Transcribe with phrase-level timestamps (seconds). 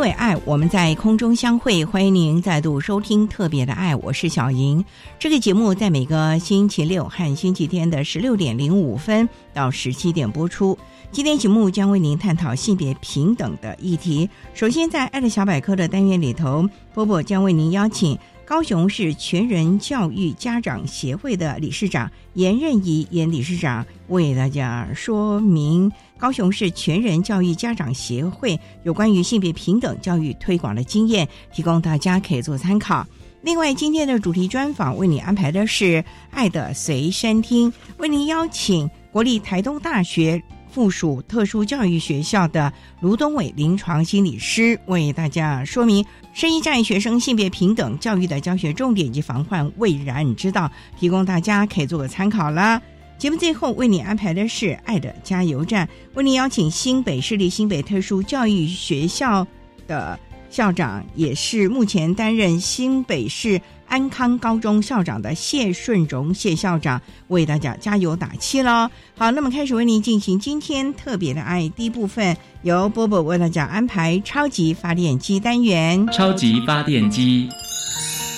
[0.00, 1.84] 为爱，我们在空中相会。
[1.84, 4.82] 欢迎您再度收听《特别的爱》，我是小莹。
[5.18, 10.76] 这个节目在每个星期六和星期天的十六点零五分到十七点播出。
[11.12, 14.26] 今天节目将为您探讨性别平等的议题。
[14.54, 18.18] 首先，在“爱的小百科”的单元里头，波波将为您邀请
[18.50, 25.88] 高雄市全人教育家长协会的理事长严任怡严理事长为大家说明。
[26.18, 33.06] 高雄市全人教育家长协会有关于性别平等教育推广的经验，提供大家可以做参考。
[33.42, 35.84] 另外，今天的主题专访为你安排的是
[36.32, 40.42] 《爱的随身听》，为您邀请国立台东大学
[40.72, 52.80] 附属特殊教育学校的卢东伟临床心理师为大家说明申一战学生性别平等教育的教学重点及防患未然之道，提供大家可以做个参考啦。
[53.18, 59.46] 节目最后为你安排的是“爱的加油站”，为你邀请新北市立新北特殊教育学校
[59.86, 60.18] 的
[60.50, 68.90] 校长，也是目前担任新北市安康高中校长的谢顺荣谢校长，为大家加油打气喽！
[69.16, 76.06] 好，那么开始为您进行今天特别的爱第一部分，由波波为大家安排超级发电机单元。
[76.08, 77.48] 超级发电机，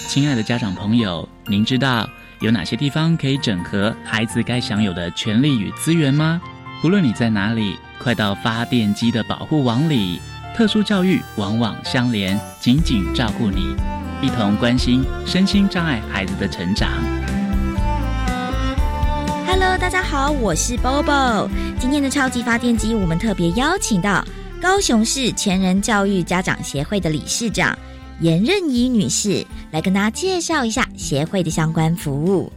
[0.06, 2.09] 亲爱的家长朋友，您知道？
[2.41, 6.41] 有哪些地方可以整合孩子该享有的权利与资源吗？
[6.83, 10.21] 无论你在哪里，快到发电机的保护网里。
[10.54, 13.74] 特殊教育往往相连，紧紧照顾你，
[14.20, 16.90] 一同关心身心障碍孩子的成长。
[19.46, 21.48] Hello，大家好，我是 Bobo。
[21.80, 24.22] 今天的超级发电机，我们特别邀请到
[24.60, 27.76] 高雄市前人教育家长协会的理事长。
[28.20, 32.52] 严任怡女士来跟大家介绍一下协会的相关服务。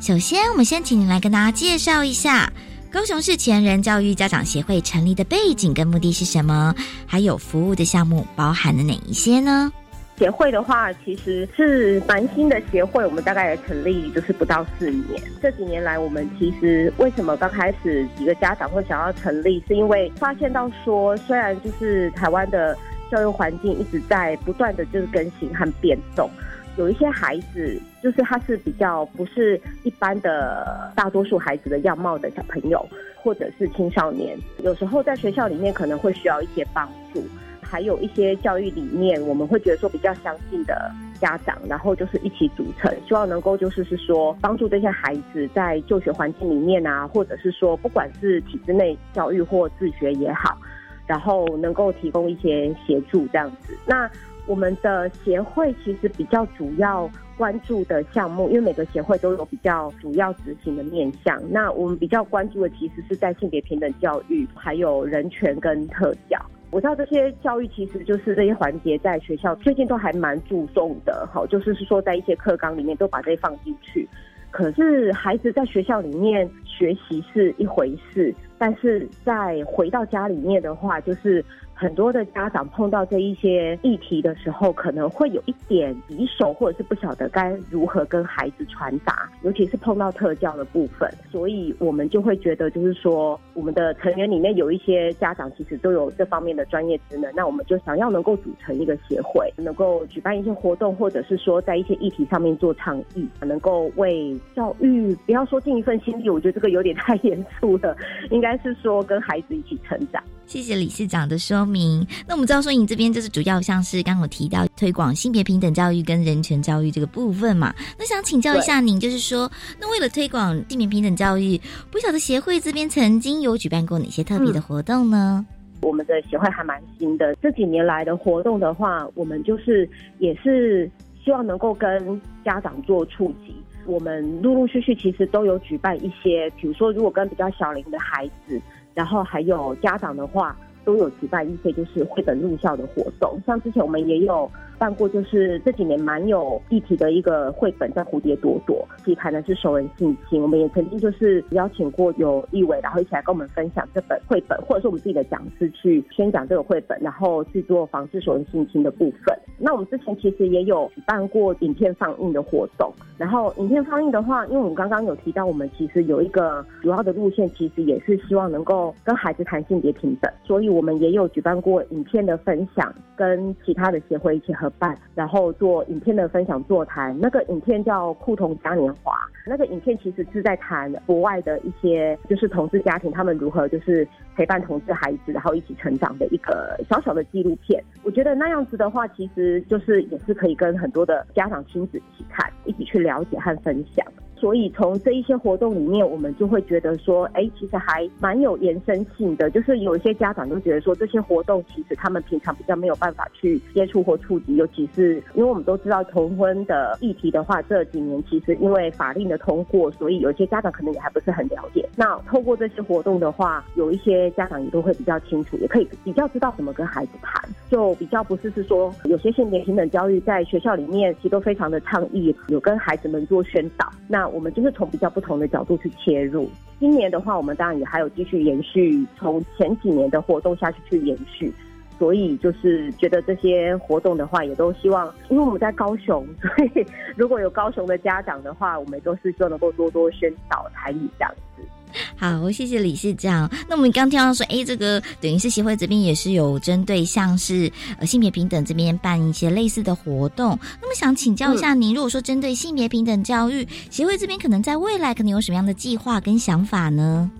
[0.00, 2.50] 首先，我们先请您来跟大家介绍一下
[2.94, 6.72] 高雄市前人教育家长协会成立的背景跟目的是什么，
[7.04, 9.72] 还有服务的项目包含了哪一些呢？
[10.16, 15.20] 协会的话，其实是蛮新的协会，我们大概也成立就是不到四年。
[15.42, 22.78] 这几年来，我们其实为什么刚开始几个家长会想要成立，是因为发现到说，虽然就是台湾的。
[23.10, 26.28] 教育环境一直在不断的就是更新和变动，
[26.76, 32.84] 有一些孩子就是他是比较不是一般的大多数孩子的样貌的小朋友，
[33.16, 37.22] 或者是青少年，有时候在学校里面可能会需要一些帮助，
[37.60, 40.90] 还有一些教育理念，我们会觉得说比较相近的
[41.20, 50.58] 家长，然后就是一起组成，希望能够就是是说帮助这些孩子在就学环境里面啊，或者是说不管是体制内教育或自学也好。
[51.06, 53.76] 然后能够提供一些协助这样子。
[53.84, 54.10] 那
[54.46, 61.40] 我们的协会其实比较主要关注的项目，因为每个协会都有比较主要执行的面向。
[61.50, 66.38] 那我们比较关注的其实是在性别平等教育，还有人权跟特教。
[66.70, 74.08] 我知道这些教育其实就是这些环节在学校最近都还蛮注重的，好，就是说在一些课纲里面都把这些放进去。
[74.50, 78.34] 可是孩子在学校里面学习是一回事。
[78.56, 81.44] 但是在回到家里面的话，就是
[81.74, 91.12] 很多的家长碰到这一些议题的时候，可能会有一点棘手，或者是不晓得该如何跟孩子传达，尤其是碰到特教的部分。
[91.30, 107.96] 所以我们就会觉得，就是说，我们的成员里面有一些家长其实都有这方面的专业职能，那我们就想要能够组成一个协会，能够举办一些活动，或者是说在一些议题上面做倡议，能够为教育不要说尽一份心力，我觉得这个有点太严肃了，
[108.30, 110.22] 应该是说跟孩子一起成长。
[110.46, 112.06] 谢谢理事长的说明。
[112.26, 117.74] 那我们知道说，你这边就是主要像是刚刚提到推广性别平等教育跟人权教育这个部分嘛。
[117.98, 119.50] 那想请教一下您，就是说，
[119.80, 125.44] 那为了推广性别平等教育，不晓得协会这边曾经有举办过哪些特别的活动呢？
[125.80, 129.88] 我们的协会还蛮新的，这几年来的活动的话，我们就是
[130.18, 130.90] 也是
[131.24, 133.54] 希望能够跟家长做触及。
[133.86, 138.60] 我们陆陆续续其实都有举办一些，比如说如果跟比较小龄的孩子。
[138.94, 144.50] 然后还有家长的话，都有举办一些就是绘本入校的活动，像之前我们也有。
[144.84, 150.42] 办过就是这几年蛮有议题的一个绘本叫《蝴蝶朵朵》，其谈的是熟人性侵。
[150.42, 159.34] 我们也曾经就是邀请过有立委，然后一起来跟我们分享这本绘本，或者是我们自己的讲师去宣讲这个绘本，然后去做防治熟人性侵的部分。
[159.58, 177.16] 那我们之前其实也有举办过影片放映的活动，然后影片放映的话，因为我们刚刚有提到，我们其实有一个主要的路线，其实也是希望能够跟孩子谈性别平等，所以我们也有举办过影片的分享，跟其他的协会一起合办，然后做影片的分享座谈。
[177.20, 179.12] 那个影片叫《酷童嘉年华》，
[179.46, 184.06] 那个影片其实是在谈国外的一些就是同志家庭，他们如何就是
[184.36, 187.82] 陪伴同志孩子，然后一起成长的一个小小的纪录片。
[188.02, 194.04] 我觉得那样子的话，其实就是也是可以跟很多的家长亲子一起看，一起去了解和分享。
[194.44, 199.48] 所以从这一些活动里面，我们就会觉得说，哎，其实还蛮有延伸性的。
[199.48, 211.88] 就是有一些家长都觉得说，这些活动其实他们平常比较没有办法去接触或触及，尤其是因为我们都知道同婚的议题的话，这几年其实因为法令的通过，所以有些家长可能也还不是很了解。
[211.96, 223.90] 那透过这些活动的话，有一些家长也都会比较清楚，也可以比较知道怎么跟孩子谈，就比较不是是说有些性别平等教育在学校里面其实都非常的倡议，有跟孩子们做宣导。
[224.06, 226.50] 那我们就是从比较不同的角度去切入。
[226.80, 231.54] 今年的话，我们当然也还有继续延续从前几年的活动下去去延续，
[232.00, 236.84] 所以就是觉得这些活动的话，也都希望，因为我们在高雄，所以
[237.16, 241.62] 如果有高雄的家长的话，我们都是希望能够多多宣导台语这样子。
[242.16, 243.50] 好，谢谢理事长。
[243.68, 250.58] 那我们刚听到说，哎，这个等于是协会这边也是有针对像是呃性别平等这边办一些类似的活动。
[250.80, 257.30] 那么想请教一下您，如果说针对性别平等教育，协会这边可能在未来可能有什么样的计划跟想法呢？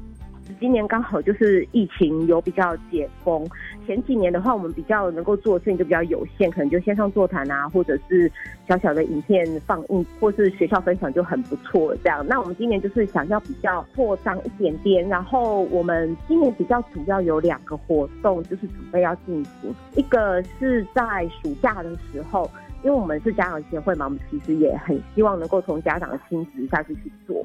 [0.61, 3.47] 今年刚好就是疫情有比较解封。
[3.87, 8.31] 前几年的话，我们比较能够做的事情就比较有限，可能就线上座谈啊，或者是
[8.69, 12.25] 小小的影片放映，或是学校分享就很不错这样。
[12.27, 19.75] 那我们今年就是想要比较扩张一点点，然后我们今年比较主要有两个活动，就是准备要进行。
[19.97, 22.51] 一个是在暑假的时候，
[22.83, 27.45] 因为我们是家长协会嘛，我们其实也很希望能够从家长的亲子下去去做。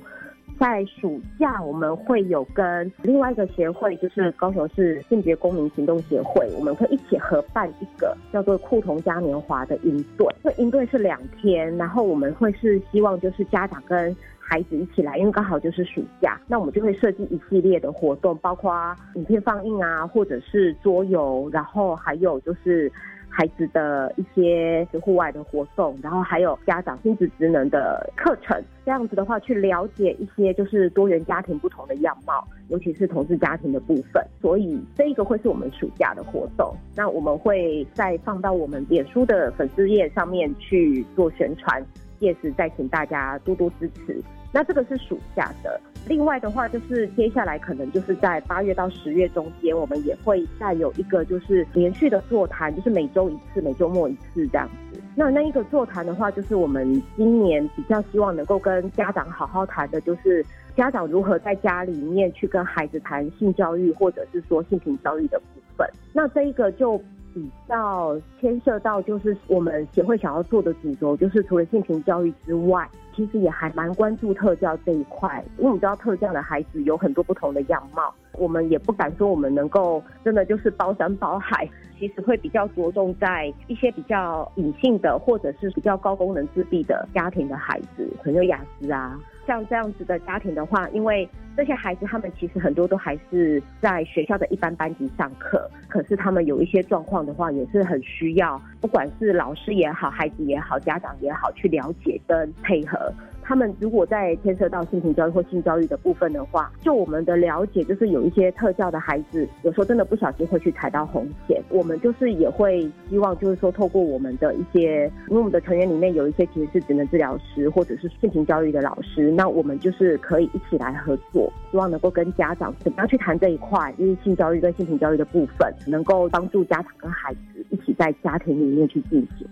[0.58, 10.28] 在暑假，我们会有跟另外一个协会，就是高雄市性别公民行动协会，我们会一起合办一个叫做“酷童嘉年华”的营队。
[10.44, 18.74] 这营队是两天，然后我们会是希望就是家长跟孩子一起来，因为刚好就是暑假，那我们就会设计一系列的活动，包括
[19.16, 22.92] 影片放映啊，或者是桌游，然后还有就是。
[23.30, 34.26] 孩子的一些户外的活动，然后还有家长亲子职能的课程，这样子的话去了解一些就是多元家庭不同的样貌，尤其是同志家庭的部分。
[34.42, 41.82] 所以这一个会是我们暑假的活动，那我们会再放到我们脸书的粉丝页上面去做宣传，
[42.20, 44.22] 届时再请大家多多支持。
[44.52, 45.80] 那这个是暑假的。
[46.08, 55.00] 另外的话，就是接下来可能就是在八月到十月中间，我们也会再有一个就是连续的座谈，就是每周一次，每周末一次这样子。
[55.16, 60.44] 那那一个座谈的话，就是我们今年比较希望能够跟家长好好谈的，就是
[60.76, 65.46] 家长如何在家里面去跟孩子谈性教育，或者是说性平教育的部
[65.78, 65.88] 分。
[66.12, 66.98] 那这一个就
[67.34, 72.90] 比较牵涉到，就是我们协会想要做的主轴，就是除了性平教育之外。
[73.20, 89.20] 其实也还蛮关注特教这一块，因为你知道特教的孩子有很多不同的样貌，我们也不敢说我们能够真的就是包山包海，其实会比较着重在一些比较隐性的或者是比较高功能自闭的家庭的孩子，可能有雅思啊。
[89.50, 91.28] 像这样子的家庭的话，因为
[91.58, 103.12] 这些孩子他们其实很多都还是在学校的一般班级上课，可是他们有一些状况的话，也是很需要，不管是老师也好，孩子也好，家长也好，去了解跟配合。
[103.50, 111.60] 他们如果在牵涉到性平教育或性教育的部分的话，就我们的了解，就是有一些特教的孩子，有时候真的不小心会去踩到红线。
[111.70, 129.48] 我们就是也会希望，就是说透过我们的一些，因为我们的成员里面有一些其实是职能治疗师或者是性平教育的老师，那我们就是可以一起来合作，希望能够跟家长怎么样去谈这一块，因为性教育跟性平教育的部分，能够帮助家长跟孩子一起在家庭里面去进行。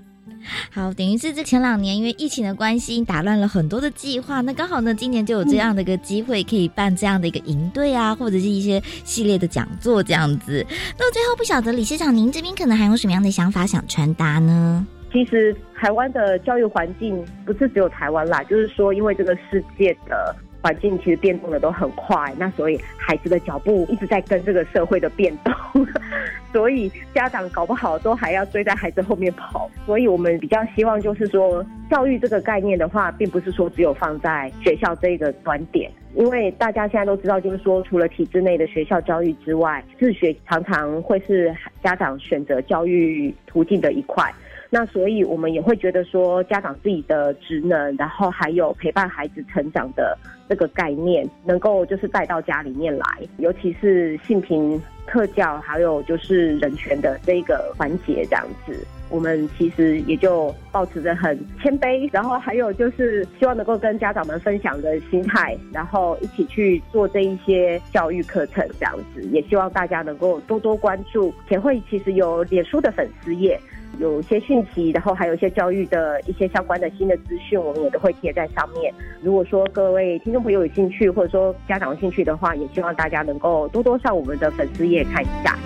[0.72, 4.41] 好，等于是这前两年因为疫情的关系，打乱了很多的计划。
[4.41, 10.65] 那刚好呢，今年就有这样的一个机会，可以办这样的一个营队啊，或者是一些系列的讲座这样子。
[10.98, 14.86] 那最后不晓得理事长，您这边可能还有什么样的想法想传达呢？
[15.12, 20.36] 其实台湾的教育环境不是只有台湾啦，就是说，因为这个世界的。
[20.67, 25.88] 环境其实变动的都很快，那所以孩子的脚步一直在跟这个社会的变动，
[26.51, 29.71] 所以家长搞不好都还要追在孩子后面跑。
[29.86, 44.29] 所以我们比较希望就是说，教育这个概念的话，并不是说只有放在学校这个端点，因为大家现在都知道，就是说除了体制内的学校教育之外，自学常常会是家长选择教育途径的一块。
[44.69, 50.17] 那所以，我们也会觉得说，家长自己的职能，然后还有陪伴孩子成长的
[50.50, 53.05] 这个概念，能够就是带到家里面来，
[53.38, 71.34] 尤其是性平特教，还有就是人权的这个环节，这样子，我们其实也就保持着很谦卑，然后还有就是希望能够跟家长们分享的心态，然后一起去做这一些教育课程，这样子，也希望大家能够多多关注。
[71.48, 73.60] 前会其实有脸书的粉丝页。
[74.00, 78.94] 有一些讯息，然后还有一些教育的一些相关的新的资讯，我们也都会贴在上面。
[79.24, 85.58] 如果说各位听众朋友有兴趣，或者说家长有兴趣的话，也希望大家能够多多上我们的粉丝页看一下。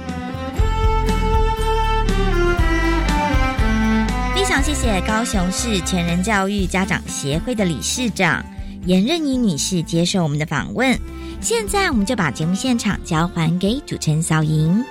[4.52, 8.46] 非常谢谢高雄市全人教育家长协会的理事长
[8.86, 11.00] 严任英女士接受我们的访问。
[11.40, 14.84] 现在我们就把节目现场交还给主持人小莹。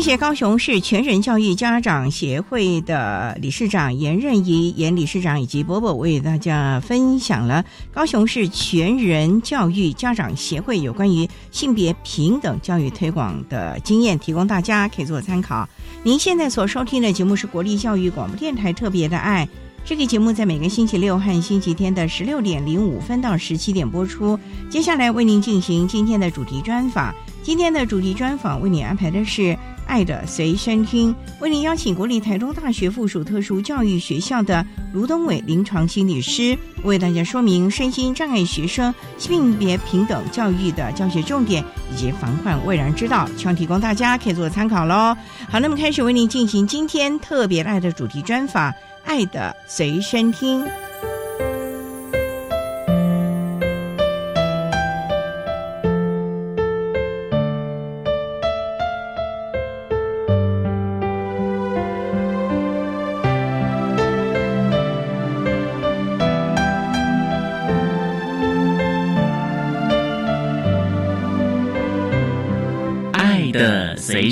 [0.00, 15.68] 谢谢高雄市全人教育家长协会的理事长严任怡严理事长以及伯伯为大家分享了高雄市全人教育家长协会有关于性别平等教育推广的经验，提供大家可以做参考。
[16.02, 19.46] 您现在所收听的节目是国立教育广播电台特别的爱，
[19.84, 24.40] 这个节目在每个星期六和星期天的十六点零五分到十七点播出。
[24.70, 29.56] 接下来为您进行今天的主题专访，今天的主题专访为您安排的是。
[29.86, 45.16] 爱的随身听，为您邀请国立台中大学附属特殊教育学校的卢东伟临床心理师，为大家说明身心障碍学生性别平等教育的教学重点以及防患未然之道，希望提供大家可以做参考喽。
[45.48, 48.72] 好，那么开始为您进行今天特别爱的主题专访，
[49.04, 50.64] 爱的随身听。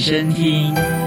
[0.08, 0.97] 身听。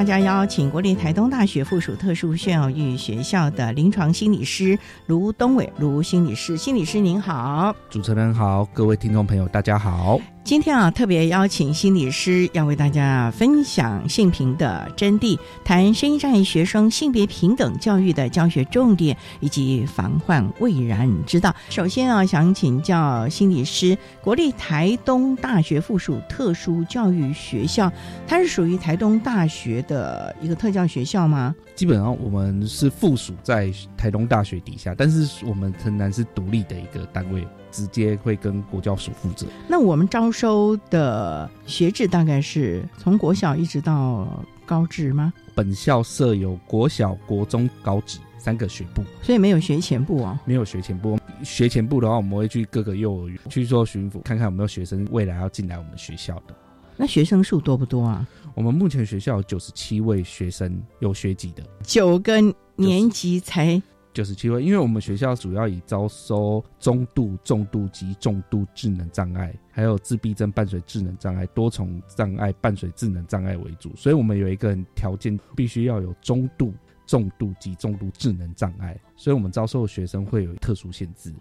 [0.00, 10.18] 大家邀请国立台东大学附属特殊教育学校的临床心理师卢东伟卢心理师，心理师您好，主持人好，各位听众朋友大家好。
[10.42, 21.54] 今天啊，特别邀请心理师要为大家分享性平的真谛，谈声音障碍学生性别平等教育的教学重点以及防患未然之道。
[21.68, 27.92] 首先啊，想请教心理师，国立台东大学附属特殊教育学校，
[28.26, 31.54] 它是属于台东大学的一个特教学校吗？
[31.76, 37.46] 基本上我们是附属在台东大学底下，但是我们城南是独立的一个单位。
[37.70, 39.46] 直接会跟国教署负责。
[39.68, 45.32] 那我们招收的学制大概是从国小一直到高职吗？
[45.54, 50.38] 本校设有国小、国中、高职三个学部，所以没有学前部哦。
[50.44, 51.18] 没有学前部。
[51.42, 56.54] 学前部的话，我们会去各个幼儿园去做巡抚，看看有没有学生未来要进来我们学校的。
[56.96, 58.26] 那学生数多不多啊？
[58.54, 62.34] 我们目前学校有九十七位学生，有学籍的九个
[62.76, 63.80] 年级才
[64.12, 76.74] 九十七位，因为我们学校主要以招收中度、重度及重度智能障碍，还有自闭症伴随智能障碍、多重障碍伴随智能障碍为主，所以我们有一个条件，必须要有中度。
[77.10, 81.34] 重度及重度智能障碍，所以我们招收的学生会有特殊限制。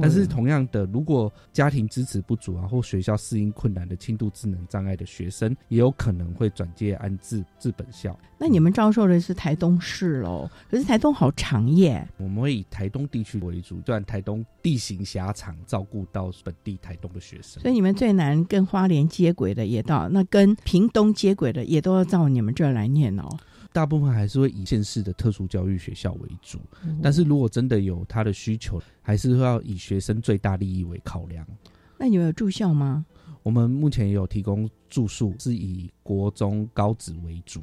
[0.00, 8.16] 但是同样的，如果家庭支持不足啊，或学校适应困难的轻度智能障碍的学生，也有可能会转介安置至本校。
[8.38, 10.48] 那你们招收的是台东市喽？
[10.70, 12.06] 可是台东好长耶。
[12.18, 17.60] 我们会以台东地区为主，然台东地形狭长，照顾到本地台东的学生。
[17.60, 23.28] 所以你们最难跟花莲接轨的也到，那跟屏东接轨的也都要到你们这儿来念哦。
[23.76, 26.58] 大部分还是会以县市的特殊教育学校为主，
[27.02, 31.46] 但是如果真的有他的需求，还是要以学生最大利益为考量。
[31.98, 33.04] 那你们有住校吗？
[33.42, 37.60] 我们目前也有提供住宿，是以国中高职为主，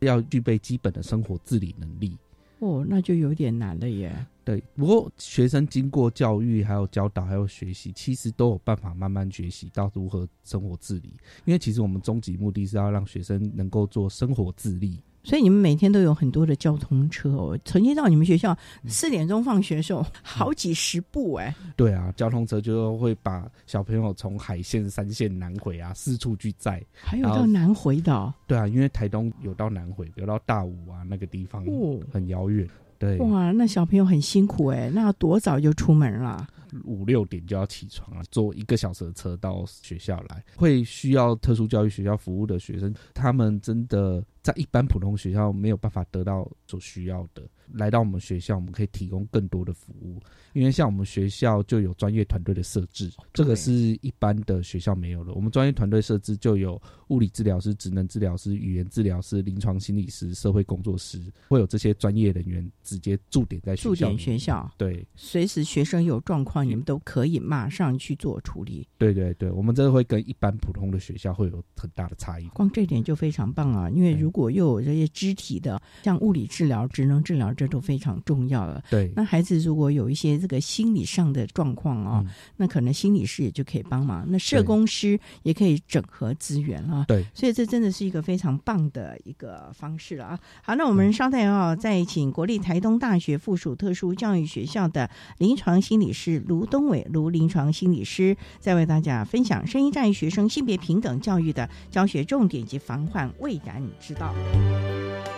[0.00, 2.14] 要具备基本的生活自理能力。
[2.58, 4.14] 哦，那就有点难了耶。
[4.44, 11.10] 对，不过学生经过教育、还有教导、还有学习，其实都有办法慢慢学习到如何生活自理。
[11.46, 15.00] 因为其实我们终极目的是要让学生能够做生活自立。
[15.24, 17.58] 所以你们每天都有很多的交通车哦。
[17.64, 21.52] 曾经到你们学校四点钟放学的时候，好几十步哎。
[21.74, 26.84] 对啊，交通车就会把小朋友从海线、三线南回啊，四处去载。
[26.92, 28.32] 还有到南回的。
[28.46, 32.68] 对啊，因为台东有到南回，有到大武啊那个地方，哦很遥远。
[32.98, 33.16] 对。
[33.18, 36.46] 哇，那小朋友很辛苦哎，那要多早就出门了？
[36.84, 40.44] 五六点就要起床了，坐一个小时的车到学校来。
[40.56, 44.22] 会需要特殊教育学校服务的学生，他们真的。
[44.44, 50.20] 在一般普通学校没有办法得到所需要的，来到我们学校，我们可以提供更多的服务。
[50.52, 53.72] 因为像我们学校就有专业团队的设置，这个是
[54.02, 55.32] 一般的学校没有的。
[55.32, 63.88] 我们专业团队设置就有物理治疗师、职能治疗师、语言治疗师、临床心理师、社会工作师，会有这些专业人员直接驻点在学校。
[63.88, 68.86] 驻点学校，对，随时学生有状况，你们都可以马上去做处理。
[68.98, 72.46] 对对对，我们这个会跟一般普通的学校会有很大的差异。
[72.48, 78.82] 光这点就非常棒啊，因为如如果又有这些肢体的，像物理治疗、职能治疗，这都非常重要了。
[78.90, 82.24] 对，那孩子如果有一些这个心理上的状况啊，
[82.56, 84.26] 那可能心理师也就可以帮忙。
[84.28, 87.04] 那社工师也可以整合资源啊。
[87.06, 90.40] 对，所以这真的是一个非常棒的一个方式了啊。
[90.64, 103.30] 好，那我们稍待啊，再请国立台东大学附属特殊教育学校的临床心理师卢东伟卢临床心理师，再为大家分享声音障碍学生性别平等教育的教学重点及防患。
[103.38, 104.23] 未然之道。
[104.24, 105.33] 아!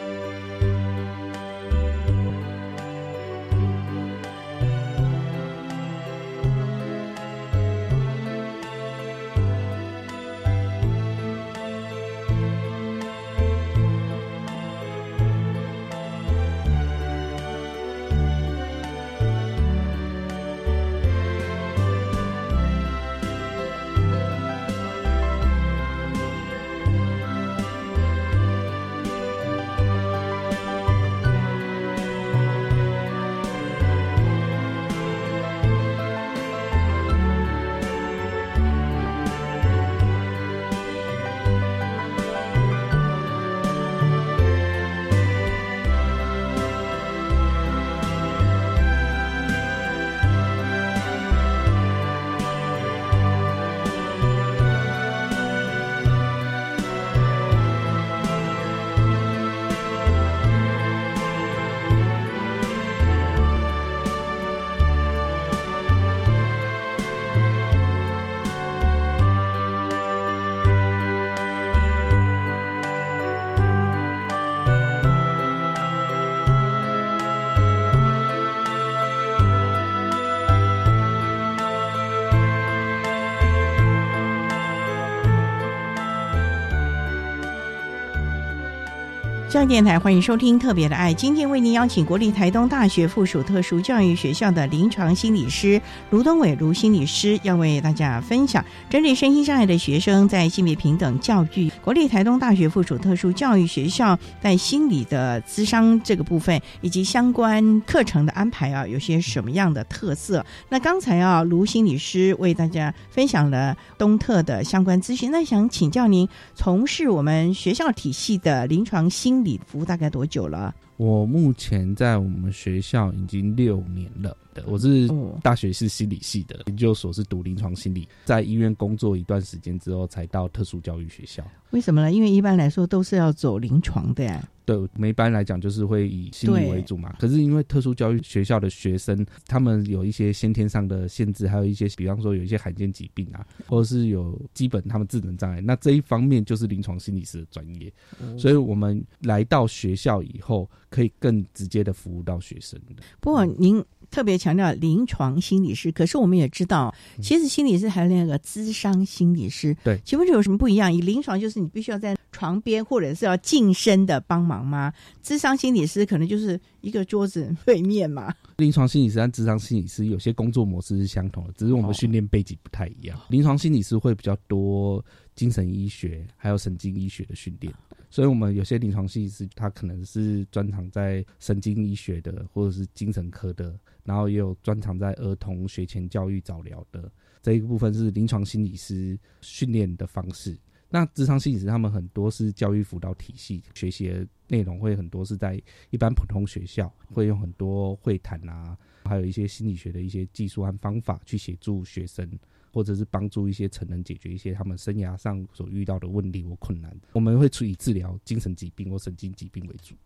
[89.56, 110.44] 教育电台欢迎收听《特别的爱》，今天为您邀请国立台东大学附属特殊教育学校的临床心理师卢东伟卢心理师，要为大家分享针对身心障碍的学生在性别平等教育，国立台东大学附属特殊教育学校在心理的咨商这个部分以及相关课程的安排啊，有些什么样的特色？
[110.68, 120.74] 那刚才啊，卢心理师为大家分享了东特的相关资讯，那想请教您，从事我们学校体系的临床心理服大概多久了？
[120.96, 131.44] 我目前在我们学校已经六年了，我是哦大学是心理系的，研究所是读临床心理，在医院工作一段时间之后，才到特殊教育学校。
[131.70, 132.12] 为什么呢？
[132.12, 134.48] 因为一般来说都是要走临床的呀。
[134.64, 137.14] 对，我们一般来讲就是会以心理为主嘛。
[137.20, 147.92] 可是因为特殊教育学校的学生，他们有一些先天上的限制，还有一些，比方说有一些罕见疾病啊，或者是有基本他们智能障碍，那这一方面就是临床心理师的专业。
[148.36, 153.02] 所以我们来到学校以后，可以更直接的服务到学生的。
[153.20, 159.72] 不过您特别强调临床心理师，可是我们也知道，其实心理师还有那个咨商心理师。
[159.72, 160.92] 嗯对请问这有什么不一样？
[160.92, 164.92] 以临床就是你必须要在床边或者是要近身的帮忙吗？
[165.22, 168.34] 咨商心理师可能就是一个桌子对面嘛。
[168.56, 173.18] 临床心理师和智商心理师有些工作模式是相同的，只是我们训练背景不太一样。
[173.28, 177.72] 临床心理师会比较多精神医学还有神经医学的训练，
[178.10, 183.74] 所以我们有些临床心理师他可能是专长在神经医学的或者是精神科的，
[184.06, 190.56] 然后也有专长在儿童学前教育早疗的这一部分是临床心理师训练的方式。
[190.88, 202.30] 那职场心理师他们很多是教育辅导体系学习的内容会很多是在一般普通学校会用很多会谈啊，还有一些心理学的一些技术和方法去协助学生，
[202.72, 206.96] 或者是帮助一些成人解决一些他们生涯上所遇到的问题或困难。
[207.14, 209.96] 我们会处以治疗精神疾病或神经疾病为主。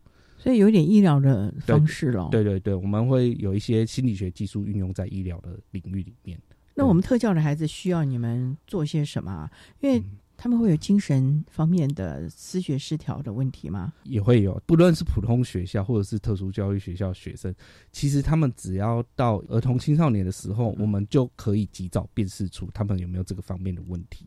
[0.42, 2.28] 所以有点医疗的方式咯。
[2.32, 6.40] 对对对，我们会有一些心理学技术运用在医疗的领域里面。
[6.74, 9.50] 那我们特教的孩子需要你们做些什么啊？
[9.80, 10.02] 因为
[10.38, 13.92] 他们会有精神方面的思觉失调的问题吗？
[14.04, 17.54] 也会有，不论是普通学校或者是特殊教育学校学生，
[17.92, 24.24] 其实他们只要到儿童青少年的时候，我们就可以及早辨识出他们有没有这个方面的问题。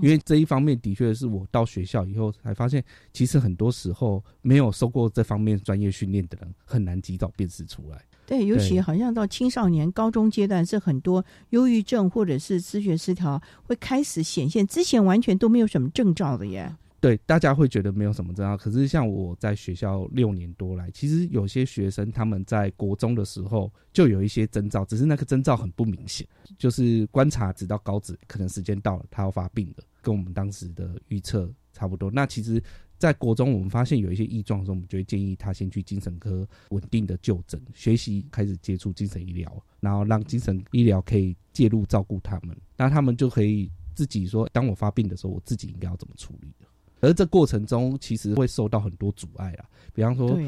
[0.00, 8.02] 因为这一方面的确是我到学校以后才发现，其实很多时候没有受过这方面专业训练的人，很难及早辨识出来。
[8.24, 16.72] 对，尤其好像到青少年、高中阶段，是很多忧郁症或者是思觉失调会开始显现，之前完全都没有什么征兆的耶。
[17.02, 26.24] 对，大家会觉得没有什么征兆，可是像我在学校六年多来，其实有些学生他们在国中的时候就有一些征兆，只是那个征兆很不明显，
[26.56, 32.08] 就是观察直到高职，可能时间到了，他要发病了，跟我们当时的预测差不多。
[32.08, 32.62] 那其实，
[32.98, 46.66] 在国中我们发现有一些异状的时候，我们就会建议他先去精神科稳定的就诊，学习开始接触精神医疗，然后让精神医疗可以介入照顾他们，那他们就可以自己说，当我发病的时候，我自己应该要怎么处理的。
[47.02, 50.38] 而这过程中，其实会受到很多阻碍啊，比方说，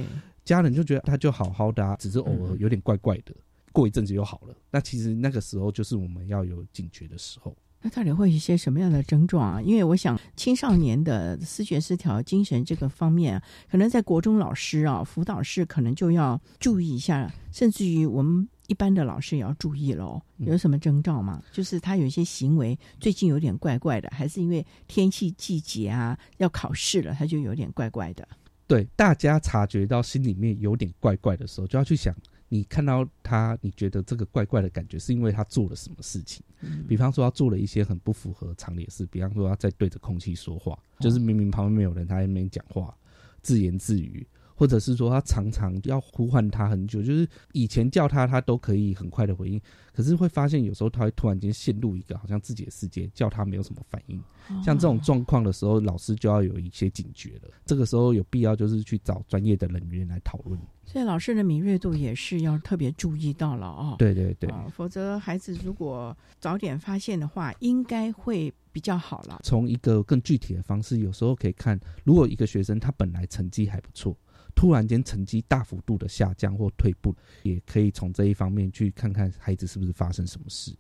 [0.45, 3.35] 家人就觉得他就好好的啊，只是偶尔有点怪怪的，
[3.73, 4.55] 过一阵子又好了。
[4.71, 7.55] 那其实那个时候就是我们要有警觉的时候。
[7.83, 9.61] 那到底会有一些什么样的症状啊？
[9.61, 20.21] 因为我想青少年的思觉失调、精神这个方面、啊，可能在国中老师啊、辅导室可能就要注意一下，甚至于我们一般的老师也要注意喽。
[20.39, 21.43] 有什么征兆吗？
[21.53, 28.27] 就是他有一些行为最近有点怪怪的，还是因为天气季节啊要考试了，他就有点怪怪的。
[28.67, 32.15] 对，大家察觉到心里面有点怪怪的时候，就要去想，
[32.49, 36.43] 你看到他，你觉得这个怪怪的感觉是因为他做了什么事情？
[36.89, 42.97] 比方说他做了一些很不符合常理的事，比方说他在对着空气说话，就是明明旁边没有人，他在那边讲话，
[43.43, 44.27] 自言自语。
[44.55, 49.61] 或者是说他常常要呼唤他很久，就是以前叫他，他都可以很快的回应，
[49.93, 54.23] 可是会发现有时候他会突然间陷入一个好像自己的世界，叫他没有什么反应。
[54.63, 57.51] 像这种状况的时候，老师就要有一些警觉了。
[57.65, 60.61] 这个时候有必要就是去找专业的人员来讨论。
[60.85, 63.97] 所以老师的敏锐度也是要特别注意到了哦。
[63.99, 69.41] 对对对，啊，否则孩子如果早点发现的话，应该会比较好了。
[69.43, 74.15] 从一个更具体的方式，有时候可以看，如果一个学生他本来成绩还不错。
[74.55, 80.75] 突然间成绩大幅度的下降或退步，也可以从这一方面去看看孩子是不是发生什么事。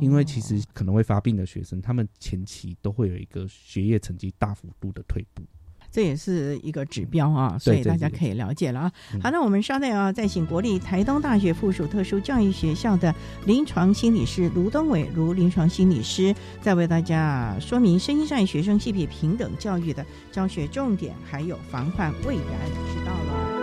[0.00, 5.42] 因为其实可能会发病的学生，他们前期都会有一个学业成绩大幅度的退步，
[5.90, 8.92] 这也是一个指标啊，所以大家可以了解了啊。
[9.22, 13.14] 好，那我们稍待啊，再请国立台东大学附属特殊教育学校的
[13.46, 22.44] 临床心理师卢东伟卢临床心理师，再为大家说明身心障碍学生性别平等教育的教学重点，还有防患未然
[22.92, 23.57] 之道了。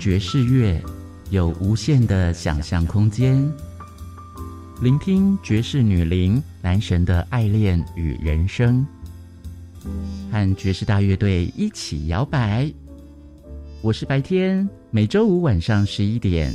[0.00, 0.82] 爵士乐，
[1.28, 3.38] 有无限的想象空间。
[4.80, 8.84] 聆听爵士女伶男神的爱恋与人生，
[10.32, 12.72] 和爵士大乐队一起摇摆。
[13.82, 16.50] 我是白天，每周五晚上十一点，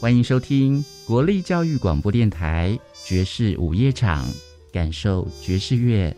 [0.00, 4.26] 欢迎收听国立教育广播电台爵士午夜场，
[4.72, 6.12] 感受爵士乐，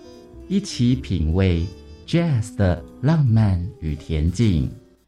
[0.49, 1.63] 一起品味
[2.07, 4.67] jazz 的浪漫与恬静。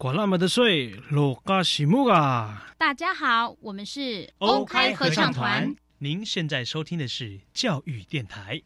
[0.00, 2.72] 管那么的水，罗嘎西木啊！
[2.78, 5.76] 大家好，我们是欧开合唱团。
[5.98, 8.62] 您现在收听的是教育电台。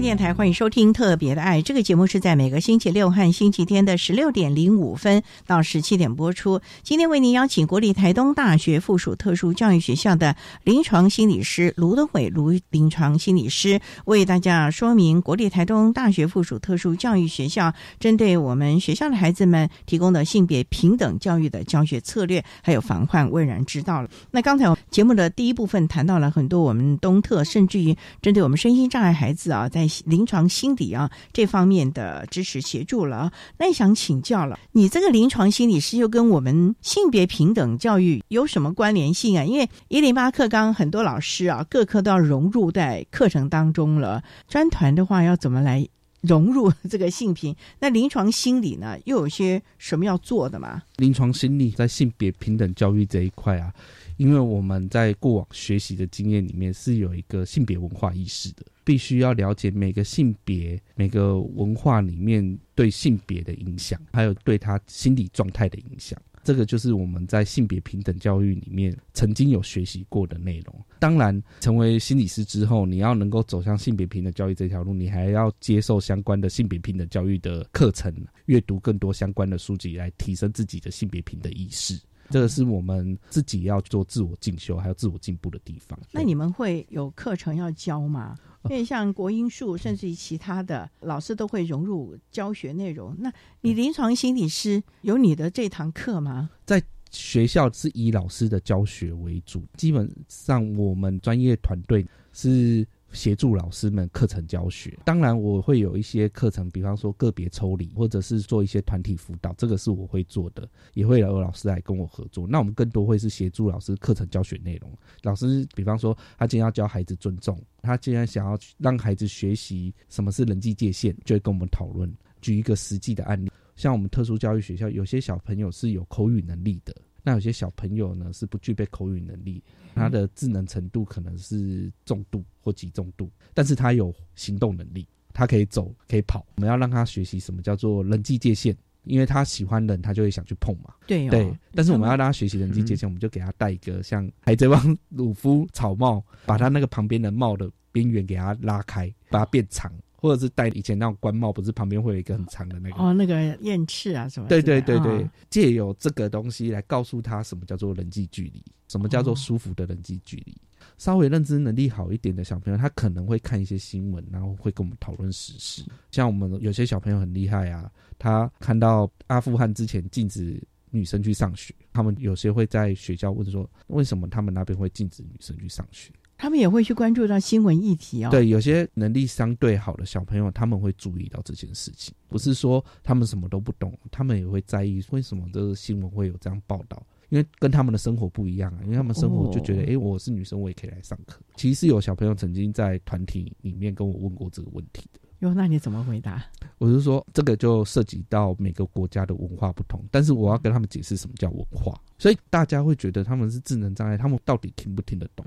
[0.00, 6.60] 电台欢迎收听《特别的爱》这个节目，是在每个星期六和星期天的十六点零五分到十七点播出。
[6.84, 24.08] 今天为您邀请国立台东大学附属特殊教育学校的临床心理师卢德伟卢临床心理师，为大家说明国立台东大学附属特殊教育学校针对我们学校的孩子们提供的性别平等教育的教学策略，还有防患未然知道了。
[24.30, 39.44] 那刚才节目的第一部分谈到了很多我们东特，甚至于针对我们身心障碍孩子啊，在临床心理啊这方面的支持协助了，那想请教了，你这个临床心理师又跟我们性别平等教育有什么关联性啊？
[39.44, 45.86] 因为一零八课纲很多老师啊，各科都要融入在课程当中了，专团的话要怎么来
[46.20, 47.54] 融入 这个性平？
[47.78, 50.82] 那临床心理呢，又有些什么要做的吗？
[50.96, 53.72] 临床心理在性别平等教育这一块啊。
[54.16, 66.18] 因为我们在过往学习的经验里面是有一个性别文化意识的，必须要了解每个性别、每个文化里面对性别的影响，还有对他心理状态的影响。
[66.42, 70.74] 这个就是我们在性别平等教育里面曾经有学习过的内容。
[70.98, 78.10] 当然，成为心理师之后，你要能够走向性别平等教育这条路，你还要接受相关的性别平等教育的课程，
[78.46, 82.00] 阅读更多相关的书籍，来提升自己的性别平等意识。
[82.30, 85.98] 这个是我们自己要做自我进修还有自我进步的地方。
[86.12, 88.36] 那你们会有课程要教吗？
[88.64, 93.16] 因为像国英数，甚至于其他的老师都会融入教学内容。
[93.18, 96.50] 那你临床心理师有你的这堂课吗？
[96.66, 102.86] 在学校是以老师的教学为主，基本上我们专业团队是。
[103.12, 112.46] 协助老师们课程教学，当然我会有一些课程，比方说个别抽离，或者是做一些团体辅导，这个是我会做的，也会有老师来跟我合作。
[112.46, 114.92] 那我们更多会是协助老师课程教学内容。
[115.22, 122.12] 老师，比方说他今天要教孩子尊重，他今天想要让孩子学习什么是人际界限，就会跟我们讨论。
[122.40, 126.94] 举一个实际的案例，像我们特殊教育学校，有些小朋友是有口语能力的。
[127.28, 129.62] 那有些小朋友呢是不具备口语能力，
[129.94, 136.46] 他的智能程度可能是重度或极重度，但是他有行动能力，他可以走可以跑。
[136.56, 140.94] 我们要让他学习什么叫做人际界限，因为他喜欢人，他就会想去碰嘛。
[141.06, 149.92] 对对，但是我们要让他学习人际界限，我们就给他戴一个像海贼王鲁夫草帽，把他那个旁边的帽的边缘给他拉开，把它变长。
[150.20, 154.48] 或者是戴以前那种官帽，不是旁边会有一个很长的那个哦，那个燕翅啊什么？
[154.48, 160.54] 对对对对，借由这个东西来告诉他什么叫做人际距离，什么叫做舒服的人际距离。
[160.96, 165.84] 稍微认知能力好一点的小朋友，他可能会看一些新闻，然后会跟我们讨论时事。
[166.10, 176.10] 像我们有些小朋友很厉害啊，他看到阿富汗之前禁止女生去上学，他们有些会在学校问说，为什么他们那边会禁止女生去上学？
[176.38, 178.30] 他们也会去关注到新闻议题哦。
[178.30, 187.04] 对，有些能力相对好的小朋友，他们会注意到这件事情，不是说他们什么都不懂，他们也会在意为什么这个新闻会有这样报道。
[187.30, 191.42] 因为跟他们的生活不一样啊，因为他们生活就觉得，哎，我是女生，我也可以来上课。
[191.56, 195.20] 其实有小朋友曾经在团体里面跟我问过这个问题的。
[195.40, 196.44] 哟，那你怎么回答？
[196.78, 205.46] 我是说，这个就涉及到每个国家的文化不同，但是我要跟他们解释什么叫文化，所以大家会觉得他们是智能障碍，他们到底听不听得懂？